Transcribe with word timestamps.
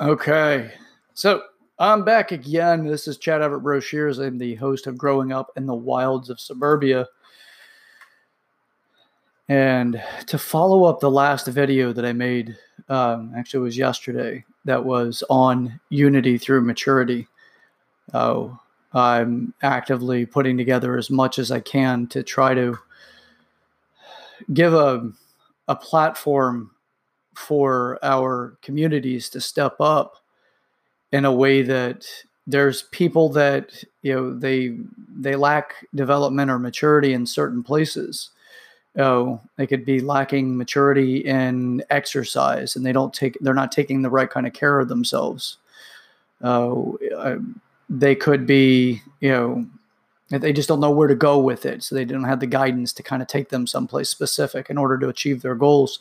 Okay. 0.00 0.72
So 1.12 1.42
I'm 1.78 2.04
back 2.04 2.32
again. 2.32 2.84
This 2.84 3.06
is 3.06 3.16
Chad 3.16 3.42
Everett 3.42 3.62
Brochures. 3.62 4.18
I'm 4.18 4.38
the 4.38 4.56
host 4.56 4.88
of 4.88 4.98
Growing 4.98 5.32
Up 5.32 5.52
in 5.56 5.66
the 5.66 5.74
Wilds 5.74 6.30
of 6.30 6.40
Suburbia. 6.40 7.06
And 9.48 10.02
to 10.26 10.36
follow 10.36 10.82
up 10.82 10.98
the 10.98 11.10
last 11.10 11.46
video 11.46 11.92
that 11.92 12.04
I 12.04 12.12
made, 12.12 12.56
um, 12.88 13.32
actually, 13.36 13.60
was 13.60 13.78
yesterday, 13.78 14.44
that 14.64 14.84
was 14.84 15.22
on 15.30 15.78
unity 15.90 16.38
through 16.38 16.62
maturity. 16.62 17.28
Oh, 18.12 18.58
I'm 18.94 19.54
actively 19.62 20.26
putting 20.26 20.56
together 20.56 20.98
as 20.98 21.08
much 21.08 21.38
as 21.38 21.52
I 21.52 21.60
can 21.60 22.08
to 22.08 22.24
try 22.24 22.52
to 22.52 22.76
give 24.52 24.74
a, 24.74 25.08
a 25.68 25.76
platform 25.76 26.72
for 27.34 27.98
our 28.02 28.56
communities 28.62 29.28
to 29.30 29.40
step 29.40 29.76
up 29.80 30.16
in 31.12 31.24
a 31.24 31.32
way 31.32 31.62
that 31.62 32.06
there's 32.46 32.82
people 32.82 33.28
that 33.30 33.82
you 34.02 34.14
know 34.14 34.38
they 34.38 34.76
they 35.16 35.36
lack 35.36 35.86
development 35.94 36.50
or 36.50 36.58
maturity 36.58 37.12
in 37.12 37.26
certain 37.26 37.62
places. 37.62 38.30
Oh 38.96 39.40
they 39.56 39.66
could 39.66 39.84
be 39.84 40.00
lacking 40.00 40.56
maturity 40.56 41.18
in 41.18 41.82
exercise 41.90 42.76
and 42.76 42.84
they 42.84 42.92
don't 42.92 43.14
take 43.14 43.38
they're 43.40 43.54
not 43.54 43.72
taking 43.72 44.02
the 44.02 44.10
right 44.10 44.28
kind 44.28 44.46
of 44.46 44.52
care 44.52 44.78
of 44.78 44.88
themselves. 44.88 45.58
Oh 46.42 46.98
uh, 47.16 47.36
they 47.88 48.14
could 48.14 48.46
be 48.46 49.00
you 49.20 49.30
know 49.30 49.66
they 50.30 50.52
just 50.52 50.68
don't 50.68 50.80
know 50.80 50.90
where 50.90 51.08
to 51.08 51.14
go 51.14 51.38
with 51.38 51.66
it 51.66 51.82
so 51.82 51.94
they 51.94 52.04
don't 52.04 52.24
have 52.24 52.40
the 52.40 52.46
guidance 52.46 52.92
to 52.94 53.02
kind 53.02 53.22
of 53.22 53.28
take 53.28 53.50
them 53.50 53.66
someplace 53.66 54.08
specific 54.08 54.68
in 54.68 54.78
order 54.78 54.98
to 54.98 55.08
achieve 55.08 55.42
their 55.42 55.54
goals 55.54 56.00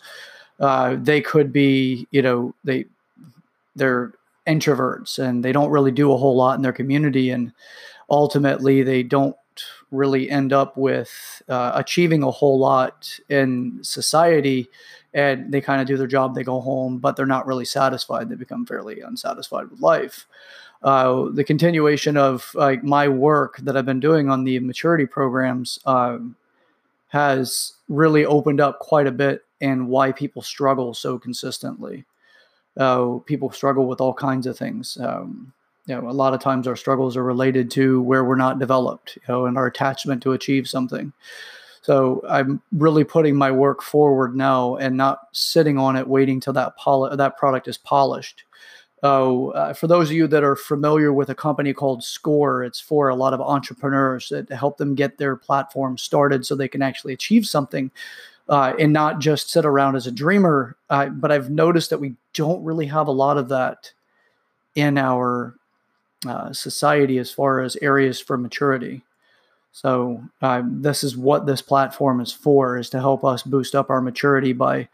uh, 0.59 0.95
they 0.99 1.21
could 1.21 1.51
be, 1.51 2.07
you 2.11 2.21
know, 2.21 2.53
they 2.63 2.85
they're 3.75 4.13
introverts 4.47 5.19
and 5.19 5.43
they 5.43 5.51
don't 5.51 5.71
really 5.71 5.91
do 5.91 6.11
a 6.11 6.17
whole 6.17 6.35
lot 6.35 6.55
in 6.55 6.61
their 6.61 6.73
community, 6.73 7.29
and 7.29 7.51
ultimately 8.09 8.83
they 8.83 9.03
don't 9.03 9.35
really 9.91 10.29
end 10.29 10.51
up 10.51 10.75
with 10.75 11.41
uh, 11.47 11.71
achieving 11.75 12.23
a 12.23 12.31
whole 12.31 12.57
lot 12.57 13.19
in 13.29 13.79
society. 13.81 14.69
And 15.13 15.51
they 15.51 15.61
kind 15.61 15.79
of 15.79 15.85
do 15.85 15.95
their 15.95 16.07
job 16.07 16.33
they 16.33 16.43
go 16.43 16.59
home 16.59 16.97
but 16.97 17.15
they're 17.15 17.27
not 17.27 17.45
really 17.45 17.65
satisfied. 17.65 18.29
They 18.29 18.35
become 18.35 18.65
fairly 18.65 19.01
unsatisfied 19.01 19.69
with 19.69 19.79
life. 19.79 20.25
Uh, 20.81 21.29
the 21.31 21.43
continuation 21.43 22.17
of 22.17 22.51
like 22.55 22.83
my 22.83 23.07
work 23.07 23.57
that 23.59 23.77
i've 23.77 23.85
been 23.85 24.01
doing 24.01 24.29
on 24.29 24.43
the 24.43 24.59
maturity 24.59 25.05
programs 25.05 25.79
um, 25.85 26.35
has 27.07 27.75
really 27.87 28.25
opened 28.25 28.59
up 28.59 28.79
quite 28.79 29.07
a 29.07 29.11
bit 29.11 29.45
and 29.63 29.87
why 29.87 30.11
people 30.11 30.41
struggle 30.41 30.93
so 30.93 31.17
consistently. 31.17 32.05
Uh, 32.77 33.17
people 33.25 33.49
struggle 33.49 33.87
with 33.87 34.01
all 34.01 34.13
kinds 34.13 34.45
of 34.45 34.57
things. 34.57 34.97
Um, 34.99 35.53
you 35.85 35.95
know, 35.95 36.09
a 36.09 36.11
lot 36.11 36.33
of 36.33 36.41
times 36.41 36.67
our 36.67 36.75
struggles 36.75 37.15
are 37.15 37.23
related 37.23 37.71
to 37.71 38.01
where 38.01 38.25
we're 38.25 38.35
not 38.35 38.59
developed, 38.59 39.15
you 39.15 39.21
know, 39.27 39.45
and 39.45 39.57
our 39.57 39.67
attachment 39.67 40.21
to 40.23 40.33
achieve 40.33 40.67
something. 40.67 41.13
So 41.81 42.23
I'm 42.29 42.61
really 42.71 43.03
putting 43.03 43.35
my 43.35 43.51
work 43.51 43.81
forward 43.81 44.35
now 44.35 44.75
and 44.75 44.95
not 44.97 45.27
sitting 45.31 45.77
on 45.77 45.95
it 45.95 46.07
waiting 46.07 46.39
till 46.39 46.53
that 46.53 46.77
poli- 46.77 47.15
that 47.15 47.37
product 47.37 47.67
is 47.67 47.77
polished. 47.77 48.43
Uh, 49.01 49.47
uh, 49.47 49.73
for 49.73 49.87
those 49.87 50.09
of 50.09 50.15
you 50.15 50.27
that 50.27 50.45
are 50.45 50.55
familiar 50.55 51.11
with 51.11 51.29
a 51.29 51.35
company 51.35 51.73
called 51.73 52.03
Score, 52.03 52.63
it's 52.63 52.79
for 52.79 53.09
a 53.09 53.15
lot 53.15 53.33
of 53.33 53.41
entrepreneurs 53.41 54.29
that 54.29 54.49
help 54.49 54.77
them 54.77 54.95
get 54.95 55.17
their 55.17 55.35
platform 55.35 55.97
started 55.97 56.45
so 56.45 56.55
they 56.55 56.69
can 56.69 56.81
actually 56.81 57.13
achieve 57.13 57.45
something 57.45 57.91
uh, 58.49 58.73
and 58.79 58.93
not 58.93 59.19
just 59.19 59.49
sit 59.49 59.65
around 59.65 59.95
as 59.95 60.07
a 60.07 60.11
dreamer. 60.11 60.75
Uh, 60.89 61.07
but 61.07 61.31
I've 61.31 61.49
noticed 61.49 61.89
that 61.89 61.99
we 61.99 62.15
don't 62.33 62.63
really 62.63 62.87
have 62.87 63.07
a 63.07 63.11
lot 63.11 63.37
of 63.37 63.49
that 63.49 63.91
in 64.75 64.97
our 64.97 65.55
uh, 66.27 66.53
society 66.53 67.17
as 67.17 67.31
far 67.31 67.61
as 67.61 67.75
areas 67.77 68.19
for 68.19 68.37
maturity. 68.37 69.03
So 69.71 70.23
um, 70.41 70.81
this 70.81 71.03
is 71.03 71.17
what 71.17 71.45
this 71.45 71.61
platform 71.61 72.21
is 72.21 72.31
for: 72.31 72.77
is 72.77 72.89
to 72.91 72.99
help 72.99 73.23
us 73.23 73.41
boost 73.43 73.73
up 73.73 73.89
our 73.89 74.01
maturity 74.01 74.53
by 74.53 74.77
you 74.77 74.87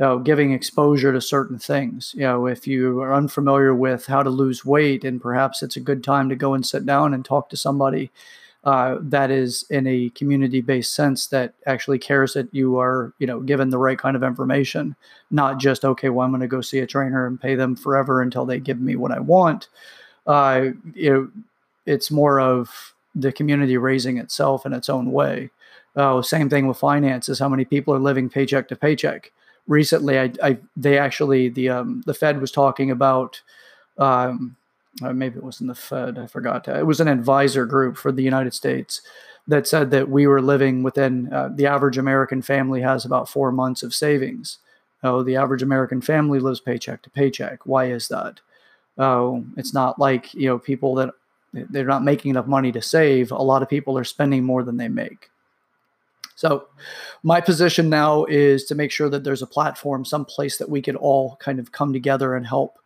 know, 0.00 0.18
giving 0.18 0.52
exposure 0.52 1.12
to 1.12 1.20
certain 1.20 1.58
things. 1.58 2.12
You 2.16 2.22
know, 2.22 2.46
if 2.46 2.66
you 2.66 3.00
are 3.00 3.14
unfamiliar 3.14 3.74
with 3.74 4.06
how 4.06 4.24
to 4.24 4.30
lose 4.30 4.64
weight, 4.64 5.04
and 5.04 5.22
perhaps 5.22 5.62
it's 5.62 5.76
a 5.76 5.80
good 5.80 6.02
time 6.02 6.28
to 6.30 6.36
go 6.36 6.52
and 6.52 6.66
sit 6.66 6.84
down 6.84 7.14
and 7.14 7.24
talk 7.24 7.48
to 7.50 7.56
somebody 7.56 8.10
uh, 8.64 8.96
that 9.00 9.30
is 9.30 9.64
in 9.68 9.86
a 9.86 10.08
community-based 10.10 10.94
sense 10.94 11.26
that 11.26 11.52
actually 11.66 11.98
cares 11.98 12.32
that 12.32 12.52
you 12.54 12.78
are, 12.78 13.12
you 13.18 13.26
know, 13.26 13.40
given 13.40 13.68
the 13.68 13.78
right 13.78 13.98
kind 13.98 14.16
of 14.16 14.22
information, 14.22 14.96
not 15.30 15.58
just 15.58 15.84
okay, 15.84 16.08
well, 16.08 16.24
I'm 16.24 16.30
going 16.30 16.40
to 16.40 16.46
go 16.46 16.62
see 16.62 16.78
a 16.78 16.86
trainer 16.86 17.26
and 17.26 17.40
pay 17.40 17.54
them 17.54 17.76
forever 17.76 18.22
until 18.22 18.46
they 18.46 18.58
give 18.58 18.80
me 18.80 18.96
what 18.96 19.12
I 19.12 19.20
want. 19.20 19.68
Uh, 20.26 20.68
you 20.94 21.12
know, 21.12 21.30
it's 21.84 22.10
more 22.10 22.40
of 22.40 22.94
the 23.14 23.32
community 23.32 23.76
raising 23.76 24.16
itself 24.16 24.64
in 24.64 24.72
its 24.72 24.88
own 24.88 25.12
way. 25.12 25.50
Uh, 25.94 26.22
same 26.22 26.48
thing 26.48 26.66
with 26.66 26.78
finances. 26.78 27.38
How 27.38 27.48
many 27.48 27.64
people 27.64 27.94
are 27.94 28.00
living 28.00 28.30
paycheck 28.30 28.68
to 28.68 28.76
paycheck? 28.76 29.30
Recently, 29.68 30.18
I, 30.18 30.32
I 30.42 30.58
they 30.76 30.98
actually 30.98 31.50
the 31.50 31.68
um, 31.68 32.02
the 32.06 32.14
Fed 32.14 32.40
was 32.40 32.50
talking 32.50 32.90
about 32.90 33.40
um, 33.98 34.56
uh, 35.02 35.12
maybe 35.12 35.36
it 35.36 35.44
was 35.44 35.60
in 35.60 35.66
the 35.66 35.74
Fed, 35.74 36.18
I 36.18 36.26
forgot. 36.26 36.68
It 36.68 36.86
was 36.86 37.00
an 37.00 37.08
advisor 37.08 37.66
group 37.66 37.96
for 37.96 38.12
the 38.12 38.22
United 38.22 38.54
States 38.54 39.00
that 39.46 39.66
said 39.66 39.90
that 39.90 40.08
we 40.08 40.26
were 40.26 40.40
living 40.40 40.82
within 40.82 41.32
uh, 41.32 41.50
the 41.52 41.66
average 41.66 41.98
American 41.98 42.42
family 42.42 42.80
has 42.80 43.04
about 43.04 43.28
four 43.28 43.52
months 43.52 43.82
of 43.82 43.94
savings. 43.94 44.58
Oh, 45.02 45.22
the 45.22 45.36
average 45.36 45.62
American 45.62 46.00
family 46.00 46.38
lives 46.38 46.60
paycheck 46.60 47.02
to 47.02 47.10
paycheck. 47.10 47.66
Why 47.66 47.90
is 47.90 48.08
that? 48.08 48.40
Oh, 48.96 49.44
it's 49.56 49.74
not 49.74 49.98
like 49.98 50.32
you 50.32 50.48
know 50.48 50.58
people 50.58 50.94
that 50.94 51.10
they're 51.52 51.84
not 51.84 52.04
making 52.04 52.30
enough 52.30 52.46
money 52.46 52.72
to 52.72 52.80
save. 52.80 53.30
A 53.30 53.36
lot 53.36 53.62
of 53.62 53.68
people 53.68 53.98
are 53.98 54.04
spending 54.04 54.44
more 54.44 54.62
than 54.62 54.76
they 54.76 54.88
make. 54.88 55.30
So, 56.36 56.66
my 57.22 57.40
position 57.40 57.88
now 57.88 58.24
is 58.24 58.64
to 58.64 58.74
make 58.74 58.90
sure 58.90 59.08
that 59.08 59.24
there's 59.24 59.42
a 59.42 59.46
platform, 59.46 60.04
some 60.04 60.24
place 60.24 60.56
that 60.56 60.68
we 60.68 60.82
could 60.82 60.96
all 60.96 61.36
kind 61.36 61.58
of 61.58 61.70
come 61.70 61.92
together 61.92 62.34
and 62.34 62.46
help 62.46 62.78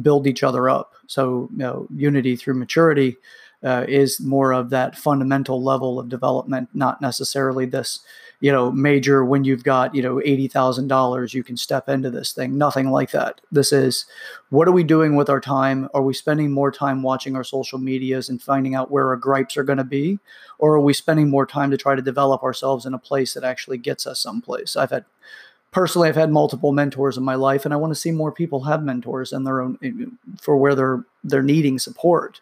build 0.00 0.26
each 0.26 0.42
other 0.42 0.68
up. 0.68 0.94
So, 1.06 1.48
you 1.52 1.58
know, 1.58 1.86
unity 1.94 2.36
through 2.36 2.54
maturity 2.54 3.16
uh, 3.62 3.84
is 3.88 4.20
more 4.20 4.52
of 4.52 4.70
that 4.70 4.96
fundamental 4.96 5.62
level 5.62 5.98
of 5.98 6.08
development, 6.08 6.68
not 6.74 7.00
necessarily 7.00 7.64
this, 7.64 8.00
you 8.40 8.50
know, 8.50 8.72
major 8.72 9.24
when 9.24 9.44
you've 9.44 9.62
got, 9.62 9.94
you 9.94 10.02
know, 10.02 10.16
$80,000, 10.16 11.32
you 11.32 11.44
can 11.44 11.56
step 11.56 11.88
into 11.88 12.10
this 12.10 12.32
thing. 12.32 12.58
Nothing 12.58 12.90
like 12.90 13.12
that. 13.12 13.40
This 13.52 13.72
is 13.72 14.04
what 14.50 14.66
are 14.66 14.72
we 14.72 14.82
doing 14.82 15.14
with 15.14 15.30
our 15.30 15.40
time? 15.40 15.88
Are 15.94 16.02
we 16.02 16.12
spending 16.12 16.50
more 16.50 16.72
time 16.72 17.02
watching 17.02 17.36
our 17.36 17.44
social 17.44 17.78
medias 17.78 18.28
and 18.28 18.42
finding 18.42 18.74
out 18.74 18.90
where 18.90 19.08
our 19.08 19.16
gripes 19.16 19.56
are 19.56 19.64
going 19.64 19.78
to 19.78 19.84
be? 19.84 20.18
Or 20.58 20.74
are 20.74 20.80
we 20.80 20.92
spending 20.92 21.30
more 21.30 21.46
time 21.46 21.70
to 21.70 21.76
try 21.76 21.94
to 21.94 22.02
develop 22.02 22.42
ourselves 22.42 22.84
in 22.84 22.94
a 22.94 22.98
place 22.98 23.34
that 23.34 23.44
actually 23.44 23.78
gets 23.78 24.08
us 24.08 24.18
someplace? 24.18 24.74
I've 24.74 24.90
had 24.90 25.04
personally 25.72 26.08
i've 26.08 26.14
had 26.14 26.30
multiple 26.30 26.72
mentors 26.72 27.16
in 27.16 27.24
my 27.24 27.34
life 27.34 27.64
and 27.64 27.74
i 27.74 27.76
want 27.76 27.90
to 27.90 27.98
see 27.98 28.12
more 28.12 28.30
people 28.30 28.62
have 28.62 28.84
mentors 28.84 29.32
in 29.32 29.42
their 29.42 29.60
own 29.60 29.76
for 30.40 30.56
where 30.56 30.74
they're 30.74 31.04
they're 31.24 31.42
needing 31.42 31.78
support. 31.78 32.40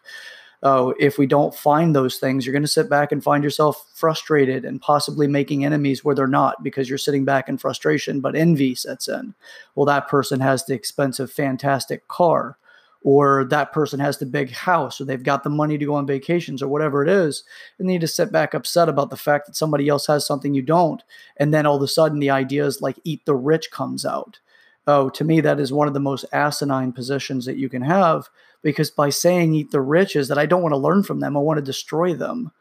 Uh, 0.63 0.93
if 0.99 1.17
we 1.17 1.25
don't 1.25 1.55
find 1.55 1.95
those 1.95 2.17
things 2.17 2.45
you're 2.45 2.53
going 2.53 2.61
to 2.61 2.67
sit 2.67 2.87
back 2.87 3.11
and 3.11 3.23
find 3.23 3.43
yourself 3.43 3.89
frustrated 3.95 4.63
and 4.63 4.79
possibly 4.79 5.25
making 5.25 5.65
enemies 5.65 6.05
where 6.05 6.13
they're 6.13 6.27
not 6.27 6.61
because 6.61 6.87
you're 6.87 6.99
sitting 6.99 7.25
back 7.25 7.49
in 7.49 7.57
frustration 7.57 8.19
but 8.19 8.35
envy 8.35 8.75
sets 8.75 9.07
in. 9.07 9.33
Well 9.73 9.87
that 9.87 10.07
person 10.07 10.39
has 10.39 10.65
the 10.65 10.75
expensive 10.75 11.31
fantastic 11.31 12.07
car 12.07 12.57
or 13.03 13.45
that 13.45 13.71
person 13.71 13.99
has 13.99 14.17
the 14.17 14.25
big 14.25 14.51
house 14.51 15.01
or 15.01 15.05
they've 15.05 15.23
got 15.23 15.43
the 15.43 15.49
money 15.49 15.77
to 15.77 15.85
go 15.85 15.95
on 15.95 16.05
vacations 16.05 16.61
or 16.61 16.67
whatever 16.67 17.01
it 17.01 17.09
is 17.09 17.43
and 17.79 17.89
they 17.89 17.97
to 17.97 18.07
sit 18.07 18.31
back 18.31 18.53
upset 18.53 18.87
about 18.87 19.09
the 19.09 19.17
fact 19.17 19.47
that 19.47 19.55
somebody 19.55 19.87
else 19.87 20.05
has 20.07 20.25
something 20.25 20.53
you 20.53 20.61
don't. 20.61 21.03
And 21.37 21.53
then 21.53 21.65
all 21.65 21.77
of 21.77 21.81
a 21.81 21.87
sudden 21.87 22.19
the 22.19 22.29
idea 22.29 22.65
is 22.65 22.81
like 22.81 22.99
eat 23.03 23.25
the 23.25 23.35
rich 23.35 23.71
comes 23.71 24.05
out. 24.05 24.39
Oh 24.87 25.09
to 25.09 25.23
me 25.23 25.41
that 25.41 25.59
is 25.59 25.73
one 25.73 25.87
of 25.87 25.93
the 25.93 25.99
most 25.99 26.25
asinine 26.31 26.93
positions 26.93 27.45
that 27.45 27.57
you 27.57 27.69
can 27.69 27.81
have 27.81 28.29
because 28.61 28.91
by 28.91 29.09
saying 29.09 29.53
eat 29.53 29.71
the 29.71 29.81
rich 29.81 30.15
is 30.15 30.27
that 30.27 30.37
i 30.37 30.45
don't 30.45 30.61
want 30.61 30.73
to 30.73 30.77
learn 30.77 31.03
from 31.03 31.19
them 31.19 31.35
i 31.35 31.39
want 31.39 31.57
to 31.57 31.63
destroy 31.63 32.13
them. 32.13 32.51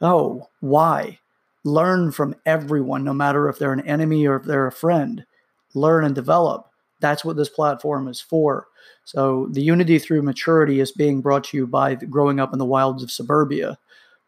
Oh 0.00 0.48
why? 0.60 1.20
Learn 1.62 2.10
from 2.10 2.36
everyone 2.44 3.04
no 3.04 3.14
matter 3.14 3.48
if 3.48 3.58
they're 3.58 3.72
an 3.72 3.86
enemy 3.86 4.26
or 4.26 4.36
if 4.36 4.44
they're 4.44 4.66
a 4.66 4.72
friend. 4.72 5.24
Learn 5.72 6.04
and 6.04 6.14
develop 6.14 6.68
that's 7.04 7.24
what 7.24 7.36
this 7.36 7.50
platform 7.50 8.08
is 8.08 8.20
for 8.20 8.66
so 9.04 9.48
the 9.50 9.62
unity 9.62 9.98
through 9.98 10.22
maturity 10.22 10.80
is 10.80 10.90
being 10.90 11.20
brought 11.20 11.44
to 11.44 11.56
you 11.56 11.66
by 11.66 11.94
growing 11.94 12.40
up 12.40 12.52
in 12.52 12.58
the 12.58 12.64
wilds 12.64 13.02
of 13.02 13.10
suburbia. 13.10 13.78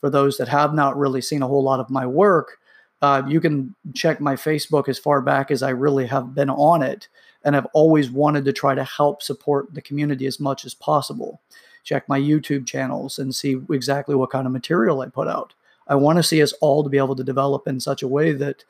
For 0.00 0.10
those 0.10 0.36
that 0.36 0.48
have 0.48 0.74
not 0.74 0.98
really 0.98 1.22
seen 1.22 1.42
a 1.42 1.46
whole 1.46 1.62
lot 1.62 1.80
of 1.80 1.90
my 1.90 2.06
work, 2.06 2.58
uh, 3.00 3.22
you 3.26 3.40
can 3.40 3.74
check 3.94 4.20
my 4.20 4.34
Facebook 4.34 4.88
as 4.88 4.98
far 4.98 5.22
back 5.22 5.50
as 5.50 5.62
I 5.62 5.70
really 5.70 6.06
have 6.06 6.34
been 6.34 6.50
on 6.50 6.82
it, 6.82 7.08
and 7.44 7.56
I've 7.56 7.66
always 7.72 8.10
wanted 8.10 8.44
to 8.44 8.52
try 8.52 8.74
to 8.74 8.84
help 8.84 9.22
support 9.22 9.72
the 9.72 9.82
community 9.82 10.26
as 10.26 10.38
much 10.38 10.64
as 10.64 10.74
possible. 10.74 11.40
Check 11.82 12.08
my 12.08 12.20
YouTube 12.20 12.66
channels 12.66 13.18
and 13.18 13.34
see 13.34 13.58
exactly 13.70 14.14
what 14.14 14.30
kind 14.30 14.46
of 14.46 14.52
material 14.52 15.00
I 15.00 15.06
put 15.06 15.28
out. 15.28 15.54
I 15.88 15.94
want 15.94 16.18
to 16.18 16.22
see 16.22 16.42
us 16.42 16.52
all 16.60 16.82
to 16.82 16.90
be 16.90 16.98
able 16.98 17.16
to 17.16 17.24
develop 17.24 17.66
in 17.66 17.80
such 17.80 18.02
a 18.02 18.08
way 18.08 18.32
that 18.32 18.64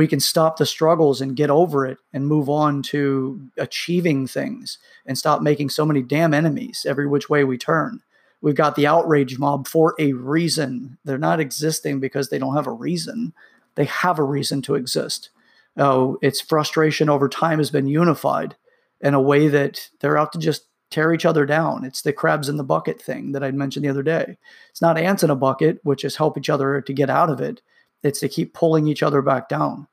we 0.00 0.08
can 0.08 0.18
stop 0.18 0.56
the 0.56 0.64
struggles 0.64 1.20
and 1.20 1.36
get 1.36 1.50
over 1.50 1.84
it 1.84 1.98
and 2.14 2.26
move 2.26 2.48
on 2.48 2.80
to 2.80 3.38
achieving 3.58 4.26
things 4.26 4.78
and 5.04 5.18
stop 5.18 5.42
making 5.42 5.68
so 5.68 5.84
many 5.84 6.00
damn 6.00 6.32
enemies 6.32 6.86
every 6.88 7.06
which 7.06 7.28
way 7.28 7.44
we 7.44 7.58
turn. 7.58 8.00
We've 8.40 8.54
got 8.54 8.76
the 8.76 8.86
outrage 8.86 9.38
mob 9.38 9.68
for 9.68 9.94
a 9.98 10.14
reason. 10.14 10.96
They're 11.04 11.18
not 11.18 11.38
existing 11.38 12.00
because 12.00 12.30
they 12.30 12.38
don't 12.38 12.56
have 12.56 12.66
a 12.66 12.72
reason. 12.72 13.34
They 13.74 13.84
have 13.84 14.18
a 14.18 14.24
reason 14.24 14.62
to 14.62 14.74
exist. 14.74 15.28
Oh, 15.76 16.16
its 16.22 16.40
frustration 16.40 17.10
over 17.10 17.28
time 17.28 17.58
has 17.58 17.70
been 17.70 17.86
unified 17.86 18.56
in 19.02 19.12
a 19.12 19.20
way 19.20 19.48
that 19.48 19.90
they're 20.00 20.16
out 20.16 20.32
to 20.32 20.38
just 20.38 20.64
tear 20.90 21.12
each 21.12 21.26
other 21.26 21.44
down. 21.44 21.84
It's 21.84 22.00
the 22.00 22.14
crabs 22.14 22.48
in 22.48 22.56
the 22.56 22.64
bucket 22.64 23.02
thing 23.02 23.32
that 23.32 23.44
I'd 23.44 23.54
mentioned 23.54 23.84
the 23.84 23.90
other 23.90 24.02
day. 24.02 24.38
It's 24.70 24.80
not 24.80 24.96
ants 24.96 25.22
in 25.22 25.28
a 25.28 25.36
bucket, 25.36 25.78
which 25.82 26.06
is 26.06 26.16
help 26.16 26.38
each 26.38 26.48
other 26.48 26.80
to 26.80 26.92
get 26.94 27.10
out 27.10 27.28
of 27.28 27.42
it. 27.42 27.60
It's 28.02 28.20
to 28.20 28.30
keep 28.30 28.54
pulling 28.54 28.88
each 28.88 29.02
other 29.02 29.20
back 29.20 29.50
down. 29.50 29.86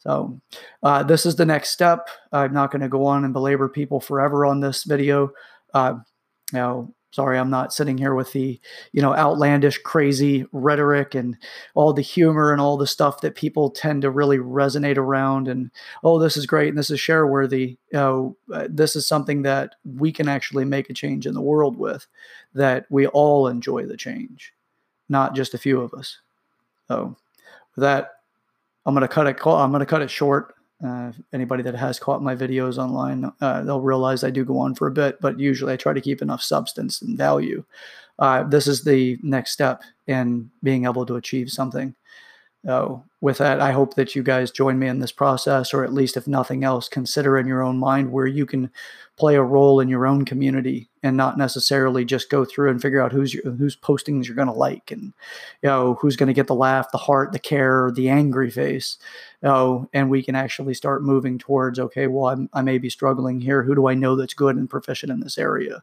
So 0.00 0.40
uh, 0.82 1.02
this 1.02 1.26
is 1.26 1.36
the 1.36 1.46
next 1.46 1.70
step. 1.70 2.08
I'm 2.32 2.52
not 2.52 2.70
going 2.70 2.82
to 2.82 2.88
go 2.88 3.06
on 3.06 3.24
and 3.24 3.32
belabor 3.32 3.68
people 3.68 4.00
forever 4.00 4.44
on 4.44 4.60
this 4.60 4.84
video. 4.84 5.32
Uh, 5.72 5.94
sorry 7.12 7.38
i'm 7.38 7.50
not 7.50 7.72
sitting 7.72 7.98
here 7.98 8.14
with 8.14 8.32
the 8.32 8.60
you 8.92 9.02
know 9.02 9.14
outlandish 9.14 9.78
crazy 9.78 10.46
rhetoric 10.52 11.14
and 11.14 11.36
all 11.74 11.92
the 11.92 12.02
humor 12.02 12.52
and 12.52 12.60
all 12.60 12.76
the 12.76 12.86
stuff 12.86 13.20
that 13.20 13.34
people 13.34 13.70
tend 13.70 14.02
to 14.02 14.10
really 14.10 14.38
resonate 14.38 14.96
around 14.96 15.48
and 15.48 15.70
oh 16.04 16.18
this 16.18 16.36
is 16.36 16.46
great 16.46 16.68
and 16.68 16.78
this 16.78 16.90
is 16.90 17.00
share 17.00 17.26
worthy 17.26 17.78
you 17.92 17.98
know 17.98 18.36
uh, 18.52 18.68
this 18.70 18.94
is 18.94 19.06
something 19.06 19.42
that 19.42 19.74
we 19.84 20.12
can 20.12 20.28
actually 20.28 20.64
make 20.64 20.88
a 20.88 20.94
change 20.94 21.26
in 21.26 21.34
the 21.34 21.40
world 21.40 21.76
with 21.76 22.06
that 22.54 22.86
we 22.90 23.06
all 23.08 23.48
enjoy 23.48 23.84
the 23.84 23.96
change 23.96 24.52
not 25.08 25.34
just 25.34 25.54
a 25.54 25.58
few 25.58 25.80
of 25.80 25.92
us 25.94 26.18
so 26.88 27.16
with 27.74 27.82
that 27.82 28.10
i'm 28.96 29.00
to 29.00 29.08
cut 29.08 29.26
it 29.26 29.38
i'm 29.46 29.72
to 29.72 29.86
cut 29.86 30.02
it 30.02 30.10
short 30.10 30.54
uh, 30.84 31.12
anybody 31.32 31.62
that 31.62 31.74
has 31.74 31.98
caught 31.98 32.22
my 32.22 32.34
videos 32.34 32.78
online, 32.78 33.30
uh, 33.40 33.62
they'll 33.62 33.80
realize 33.80 34.24
I 34.24 34.30
do 34.30 34.44
go 34.44 34.58
on 34.58 34.74
for 34.74 34.86
a 34.86 34.92
bit, 34.92 35.20
but 35.20 35.38
usually 35.38 35.72
I 35.72 35.76
try 35.76 35.92
to 35.92 36.00
keep 36.00 36.22
enough 36.22 36.42
substance 36.42 37.02
and 37.02 37.18
value. 37.18 37.64
Uh, 38.18 38.44
this 38.44 38.66
is 38.66 38.82
the 38.82 39.18
next 39.22 39.50
step 39.52 39.82
in 40.06 40.50
being 40.62 40.84
able 40.84 41.04
to 41.06 41.16
achieve 41.16 41.50
something. 41.50 41.94
So, 42.64 43.04
with 43.22 43.38
that, 43.38 43.60
I 43.60 43.72
hope 43.72 43.94
that 43.94 44.14
you 44.14 44.22
guys 44.22 44.50
join 44.50 44.78
me 44.78 44.86
in 44.86 44.98
this 44.98 45.12
process, 45.12 45.72
or 45.72 45.82
at 45.82 45.94
least, 45.94 46.16
if 46.16 46.26
nothing 46.26 46.62
else, 46.62 46.88
consider 46.88 47.38
in 47.38 47.46
your 47.46 47.62
own 47.62 47.78
mind 47.78 48.12
where 48.12 48.26
you 48.26 48.44
can 48.44 48.70
play 49.16 49.36
a 49.36 49.42
role 49.42 49.80
in 49.80 49.88
your 49.88 50.06
own 50.06 50.26
community 50.26 50.89
and 51.02 51.16
not 51.16 51.38
necessarily 51.38 52.04
just 52.04 52.30
go 52.30 52.44
through 52.44 52.70
and 52.70 52.82
figure 52.82 53.00
out 53.00 53.12
who's 53.12 53.32
your, 53.32 53.52
whose 53.52 53.76
postings 53.76 54.26
you're 54.26 54.36
going 54.36 54.48
to 54.48 54.52
like 54.52 54.90
and 54.90 55.12
you 55.62 55.68
know 55.68 55.94
who's 55.94 56.16
going 56.16 56.26
to 56.26 56.34
get 56.34 56.46
the 56.46 56.54
laugh, 56.54 56.90
the 56.92 56.98
heart, 56.98 57.32
the 57.32 57.38
care, 57.38 57.90
the 57.90 58.08
angry 58.08 58.50
face. 58.50 58.98
You 59.42 59.48
know, 59.48 59.90
and 59.92 60.10
we 60.10 60.22
can 60.22 60.34
actually 60.34 60.74
start 60.74 61.02
moving 61.02 61.38
towards 61.38 61.78
okay, 61.78 62.06
well, 62.06 62.26
I'm, 62.26 62.50
I 62.52 62.62
may 62.62 62.78
be 62.78 62.90
struggling 62.90 63.40
here. 63.40 63.62
Who 63.62 63.74
do 63.74 63.88
I 63.88 63.94
know 63.94 64.16
that's 64.16 64.34
good 64.34 64.56
and 64.56 64.68
proficient 64.68 65.10
in 65.10 65.20
this 65.20 65.38
area? 65.38 65.82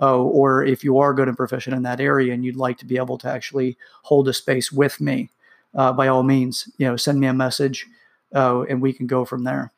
Oh, 0.00 0.24
or 0.24 0.64
if 0.64 0.82
you 0.82 0.98
are 0.98 1.14
good 1.14 1.28
and 1.28 1.36
proficient 1.36 1.76
in 1.76 1.82
that 1.84 2.00
area 2.00 2.32
and 2.32 2.44
you'd 2.44 2.56
like 2.56 2.78
to 2.78 2.86
be 2.86 2.96
able 2.96 3.16
to 3.18 3.28
actually 3.28 3.78
hold 4.02 4.26
a 4.26 4.32
space 4.32 4.72
with 4.72 5.00
me 5.00 5.30
uh, 5.74 5.92
by 5.92 6.08
all 6.08 6.24
means, 6.24 6.68
you 6.78 6.86
know, 6.86 6.96
send 6.96 7.20
me 7.20 7.28
a 7.28 7.34
message 7.34 7.86
uh, 8.34 8.62
and 8.62 8.82
we 8.82 8.92
can 8.92 9.06
go 9.06 9.24
from 9.24 9.44
there. 9.44 9.70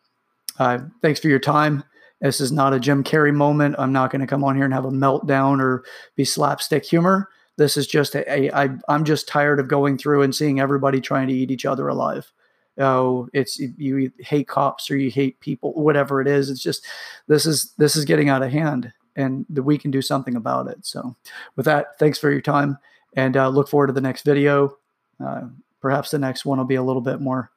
Uh, 0.58 0.78
thanks 1.02 1.20
for 1.20 1.28
your 1.28 1.38
time. 1.38 1.84
This 2.20 2.40
is 2.40 2.50
not 2.50 2.72
a 2.72 2.80
Jim 2.80 3.04
Carrey 3.04 3.34
moment. 3.34 3.76
I'm 3.78 3.92
not 3.92 4.10
going 4.10 4.20
to 4.20 4.26
come 4.26 4.42
on 4.42 4.56
here 4.56 4.64
and 4.64 4.72
have 4.72 4.84
a 4.84 4.90
meltdown 4.90 5.60
or 5.60 5.84
be 6.14 6.24
slapstick 6.24 6.84
humor. 6.84 7.28
This 7.56 7.76
is 7.76 7.86
just 7.86 8.14
a, 8.14 8.30
a 8.30 8.50
I, 8.52 8.70
I'm 8.88 9.04
just 9.04 9.28
tired 9.28 9.60
of 9.60 9.68
going 9.68 9.98
through 9.98 10.22
and 10.22 10.34
seeing 10.34 10.60
everybody 10.60 11.00
trying 11.00 11.28
to 11.28 11.34
eat 11.34 11.50
each 11.50 11.66
other 11.66 11.88
alive. 11.88 12.30
Oh, 12.78 13.28
it's 13.32 13.58
you 13.58 14.12
hate 14.18 14.48
cops 14.48 14.90
or 14.90 14.96
you 14.96 15.10
hate 15.10 15.40
people, 15.40 15.72
whatever 15.72 16.20
it 16.20 16.28
is. 16.28 16.50
It's 16.50 16.62
just 16.62 16.86
this 17.26 17.46
is 17.46 17.72
this 17.78 17.96
is 17.96 18.04
getting 18.04 18.28
out 18.28 18.42
of 18.42 18.52
hand, 18.52 18.92
and 19.14 19.46
that 19.48 19.62
we 19.62 19.78
can 19.78 19.90
do 19.90 20.02
something 20.02 20.36
about 20.36 20.68
it. 20.68 20.84
So, 20.84 21.16
with 21.56 21.64
that, 21.64 21.98
thanks 21.98 22.18
for 22.18 22.30
your 22.30 22.42
time, 22.42 22.76
and 23.14 23.34
uh, 23.34 23.48
look 23.48 23.68
forward 23.68 23.86
to 23.86 23.94
the 23.94 24.02
next 24.02 24.26
video. 24.26 24.76
Uh, 25.18 25.44
Perhaps 25.86 26.10
the 26.10 26.18
next 26.18 26.44
one 26.44 26.58
will 26.58 26.64
be 26.64 26.74
a 26.76 26.82
little 26.82 27.00
bit 27.00 27.20
more 27.20 27.52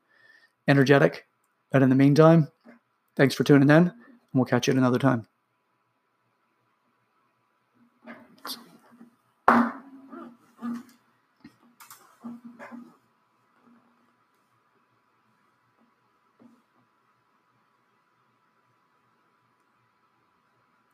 energetic. 0.68 1.26
But 1.72 1.82
in 1.82 1.90
the 1.90 1.96
meantime, 1.96 2.48
thanks 3.16 3.34
for 3.34 3.44
tuning 3.44 3.70
in, 3.70 3.92
we'll 4.34 4.46
catch 4.46 4.68
you 4.68 4.72
at 4.74 4.78
another 4.78 5.00
time. 5.00 5.28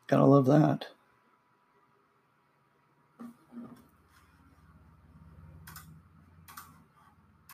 Gotta 0.08 0.26
love 0.26 0.46
that. 0.46 0.95